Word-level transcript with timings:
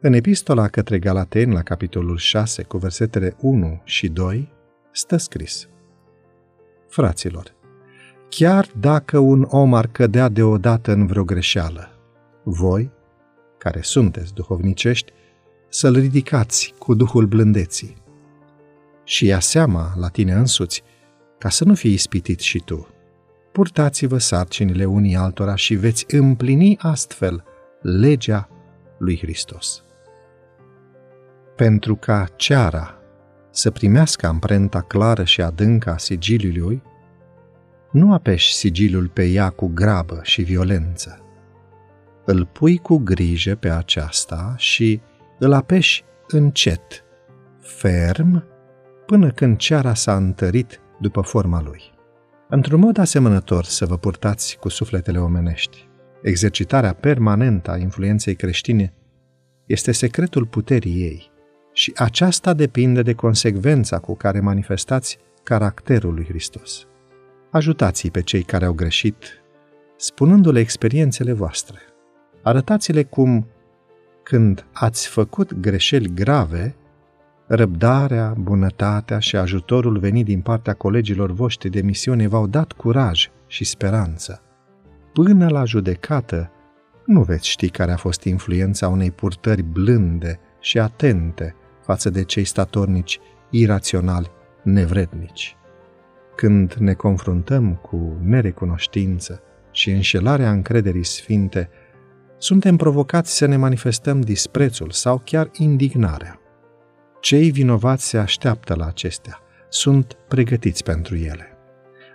În 0.00 0.12
epistola 0.12 0.68
către 0.68 0.98
Galateni, 0.98 1.52
la 1.52 1.62
capitolul 1.62 2.16
6, 2.16 2.62
cu 2.62 2.78
versetele 2.78 3.36
1 3.40 3.80
și 3.84 4.08
2, 4.08 4.52
stă 4.92 5.16
scris 5.16 5.68
Fraților, 6.88 7.54
chiar 8.28 8.68
dacă 8.80 9.18
un 9.18 9.46
om 9.48 9.74
ar 9.74 9.86
cădea 9.86 10.28
deodată 10.28 10.92
în 10.92 11.06
vreo 11.06 11.24
greșeală, 11.24 11.88
voi, 12.42 12.90
care 13.58 13.80
sunteți 13.82 14.34
duhovnicești, 14.34 15.12
să-l 15.68 15.94
ridicați 15.94 16.74
cu 16.78 16.94
Duhul 16.94 17.26
blândeții. 17.26 17.96
Și 19.04 19.26
ia 19.26 19.40
seama 19.40 19.92
la 19.96 20.08
tine 20.08 20.32
însuți, 20.32 20.82
ca 21.38 21.48
să 21.48 21.64
nu 21.64 21.74
fii 21.74 21.92
ispitit 21.92 22.40
și 22.40 22.58
tu. 22.58 22.88
Purtați-vă 23.52 24.18
sarcinile 24.18 24.84
unii 24.84 25.16
altora 25.16 25.54
și 25.54 25.74
veți 25.74 26.04
împlini 26.08 26.76
astfel 26.80 27.44
legea 27.82 28.48
lui 28.98 29.18
Hristos. 29.18 29.82
Pentru 31.58 31.96
ca 31.96 32.26
ceara 32.36 32.94
să 33.50 33.70
primească 33.70 34.26
amprenta 34.26 34.80
clară 34.80 35.24
și 35.24 35.42
adâncă 35.42 35.90
a 35.90 35.96
sigiliului, 35.96 36.82
nu 37.92 38.12
apeși 38.12 38.54
sigiliul 38.54 39.08
pe 39.08 39.24
ea 39.24 39.50
cu 39.50 39.70
grabă 39.74 40.20
și 40.22 40.42
violență. 40.42 41.20
Îl 42.24 42.46
pui 42.46 42.78
cu 42.78 42.96
grijă 42.96 43.54
pe 43.54 43.70
aceasta 43.70 44.54
și 44.56 45.00
îl 45.38 45.52
apeși 45.52 46.04
încet, 46.28 47.04
ferm, 47.60 48.44
până 49.06 49.30
când 49.30 49.56
ceara 49.56 49.94
s-a 49.94 50.16
întărit 50.16 50.80
după 51.00 51.20
forma 51.20 51.62
lui. 51.62 51.82
Într-un 52.48 52.80
mod 52.80 52.98
asemănător 52.98 53.64
să 53.64 53.86
vă 53.86 53.96
purtați 53.96 54.56
cu 54.60 54.68
sufletele 54.68 55.18
omenești. 55.18 55.88
Exercitarea 56.22 56.92
permanentă 56.92 57.70
a 57.70 57.76
influenței 57.76 58.34
creștine 58.34 58.92
este 59.66 59.92
secretul 59.92 60.46
puterii 60.46 61.02
ei 61.02 61.27
și 61.78 61.92
aceasta 61.96 62.52
depinde 62.52 63.02
de 63.02 63.12
consecvența 63.12 63.98
cu 63.98 64.16
care 64.16 64.40
manifestați 64.40 65.18
caracterul 65.42 66.14
lui 66.14 66.24
Hristos. 66.24 66.86
Ajutați-i 67.50 68.10
pe 68.10 68.22
cei 68.22 68.42
care 68.42 68.64
au 68.64 68.72
greșit, 68.72 69.42
spunându-le 69.96 70.60
experiențele 70.60 71.32
voastre. 71.32 71.78
Arătați-le 72.42 73.02
cum, 73.02 73.46
când 74.22 74.66
ați 74.72 75.08
făcut 75.08 75.54
greșeli 75.54 76.14
grave, 76.14 76.76
răbdarea, 77.46 78.34
bunătatea 78.38 79.18
și 79.18 79.36
ajutorul 79.36 79.98
venit 79.98 80.24
din 80.24 80.40
partea 80.40 80.74
colegilor 80.74 81.32
voștri 81.32 81.70
de 81.70 81.80
misiune 81.80 82.28
v-au 82.28 82.46
dat 82.46 82.72
curaj 82.72 83.30
și 83.46 83.64
speranță. 83.64 84.42
Până 85.12 85.48
la 85.48 85.64
judecată, 85.64 86.50
nu 87.04 87.22
veți 87.22 87.48
ști 87.48 87.68
care 87.68 87.92
a 87.92 87.96
fost 87.96 88.24
influența 88.24 88.88
unei 88.88 89.10
purtări 89.10 89.62
blânde 89.62 90.40
și 90.60 90.78
atente 90.78 91.54
față 91.88 92.10
de 92.10 92.22
cei 92.24 92.44
statornici, 92.44 93.20
iraționali, 93.50 94.30
nevrednici. 94.62 95.56
Când 96.36 96.72
ne 96.72 96.92
confruntăm 96.92 97.74
cu 97.74 98.16
nerecunoștință 98.22 99.42
și 99.70 99.90
înșelarea 99.90 100.50
încrederii 100.50 101.04
sfinte, 101.04 101.70
suntem 102.38 102.76
provocați 102.76 103.36
să 103.36 103.46
ne 103.46 103.56
manifestăm 103.56 104.20
disprețul 104.20 104.90
sau 104.90 105.22
chiar 105.24 105.50
indignarea. 105.52 106.40
Cei 107.20 107.50
vinovați 107.50 108.08
se 108.08 108.18
așteaptă 108.18 108.74
la 108.74 108.86
acestea, 108.86 109.38
sunt 109.68 110.16
pregătiți 110.28 110.82
pentru 110.82 111.16
ele. 111.16 111.56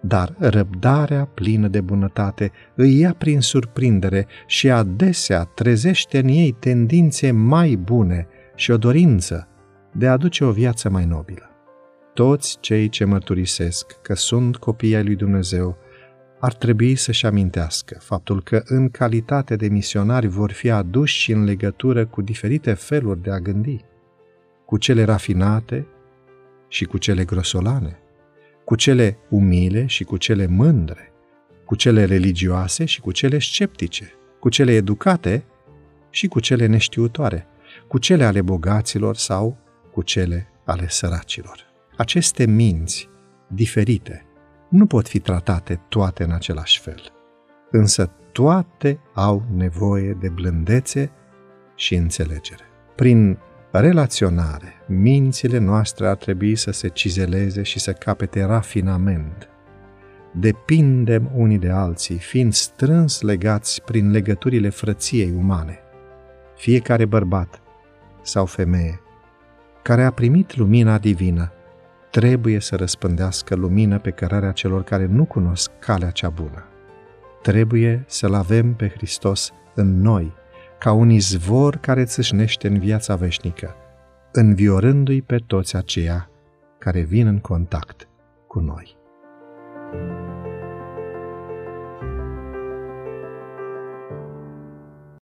Dar 0.00 0.34
răbdarea 0.38 1.24
plină 1.24 1.68
de 1.68 1.80
bunătate 1.80 2.50
îi 2.74 2.98
ia 2.98 3.14
prin 3.18 3.40
surprindere 3.40 4.26
și 4.46 4.70
adesea 4.70 5.42
trezește 5.44 6.18
în 6.18 6.28
ei 6.28 6.56
tendințe 6.58 7.30
mai 7.30 7.76
bune 7.76 8.26
și 8.54 8.70
o 8.70 8.76
dorință 8.76 9.44
de 9.92 10.06
a 10.06 10.12
aduce 10.12 10.44
o 10.44 10.50
viață 10.50 10.88
mai 10.88 11.04
nobilă. 11.04 11.50
Toți 12.14 12.56
cei 12.60 12.88
ce 12.88 13.04
mărturisesc 13.04 14.00
că 14.02 14.14
sunt 14.14 14.56
copii 14.56 14.94
ai 14.94 15.04
lui 15.04 15.16
Dumnezeu 15.16 15.78
ar 16.40 16.54
trebui 16.54 16.94
să-și 16.94 17.26
amintească 17.26 17.98
faptul 18.00 18.42
că 18.42 18.62
în 18.64 18.88
calitate 18.88 19.56
de 19.56 19.68
misionari 19.68 20.26
vor 20.26 20.52
fi 20.52 20.70
aduși 20.70 21.32
în 21.32 21.44
legătură 21.44 22.06
cu 22.06 22.22
diferite 22.22 22.72
feluri 22.72 23.22
de 23.22 23.30
a 23.30 23.38
gândi, 23.38 23.84
cu 24.64 24.76
cele 24.76 25.04
rafinate 25.04 25.86
și 26.68 26.84
cu 26.84 26.98
cele 26.98 27.24
grosolane, 27.24 27.98
cu 28.64 28.74
cele 28.74 29.18
umile 29.28 29.86
și 29.86 30.04
cu 30.04 30.16
cele 30.16 30.46
mândre, 30.46 31.12
cu 31.64 31.74
cele 31.74 32.04
religioase 32.04 32.84
și 32.84 33.00
cu 33.00 33.12
cele 33.12 33.38
sceptice, 33.38 34.12
cu 34.38 34.48
cele 34.48 34.72
educate 34.72 35.44
și 36.10 36.26
cu 36.26 36.40
cele 36.40 36.66
neștiutoare, 36.66 37.46
cu 37.88 37.98
cele 37.98 38.24
ale 38.24 38.42
bogaților 38.42 39.16
sau 39.16 39.56
cu 39.92 40.02
cele 40.02 40.48
ale 40.64 40.88
săracilor. 40.88 41.66
Aceste 41.96 42.46
minți 42.46 43.08
diferite 43.48 44.24
nu 44.68 44.86
pot 44.86 45.08
fi 45.08 45.18
tratate 45.18 45.80
toate 45.88 46.22
în 46.22 46.30
același 46.30 46.80
fel, 46.80 47.12
însă 47.70 48.12
toate 48.32 49.00
au 49.14 49.44
nevoie 49.54 50.12
de 50.20 50.28
blândețe 50.28 51.12
și 51.74 51.94
înțelegere. 51.94 52.64
Prin 52.94 53.38
relaționare, 53.72 54.72
mințile 54.88 55.58
noastre 55.58 56.06
ar 56.06 56.16
trebui 56.16 56.56
să 56.56 56.70
se 56.70 56.88
cizeleze 56.88 57.62
și 57.62 57.78
să 57.78 57.92
capete 57.92 58.44
rafinament. 58.44 59.48
Depindem 60.32 61.30
unii 61.34 61.58
de 61.58 61.70
alții, 61.70 62.18
fiind 62.18 62.52
strâns 62.52 63.20
legați 63.20 63.82
prin 63.82 64.10
legăturile 64.10 64.68
frăției 64.68 65.32
umane. 65.38 65.78
Fiecare 66.56 67.04
bărbat 67.04 67.62
sau 68.22 68.46
femeie 68.46 69.00
care 69.82 70.04
a 70.04 70.10
primit 70.10 70.56
lumina 70.56 70.98
divină 70.98 71.52
trebuie 72.10 72.60
să 72.60 72.76
răspândească 72.76 73.54
lumină 73.54 73.98
pe 73.98 74.10
cărarea 74.10 74.52
celor 74.52 74.82
care 74.82 75.06
nu 75.06 75.24
cunosc 75.24 75.70
calea 75.78 76.10
cea 76.10 76.28
bună. 76.28 76.64
Trebuie 77.42 78.04
să-L 78.06 78.34
avem 78.34 78.74
pe 78.74 78.88
Hristos 78.88 79.52
în 79.74 80.00
noi, 80.00 80.32
ca 80.78 80.92
un 80.92 81.10
izvor 81.10 81.76
care 81.76 82.04
țâșnește 82.04 82.68
în 82.68 82.78
viața 82.78 83.14
veșnică, 83.14 83.74
înviorându-i 84.32 85.22
pe 85.22 85.36
toți 85.36 85.76
aceia 85.76 86.30
care 86.78 87.00
vin 87.00 87.26
în 87.26 87.38
contact 87.38 88.08
cu 88.46 88.60
noi. 88.60 88.98
thank 89.92 90.44
you 90.44 90.49